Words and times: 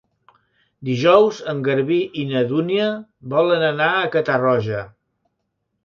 Dijous 0.89 1.41
en 1.53 1.61
Garbí 1.67 1.99
i 2.23 2.25
na 2.31 2.43
Dúnia 2.55 2.89
volen 3.37 3.69
anar 3.71 3.93
a 4.03 4.13
Catarroja. 4.17 4.85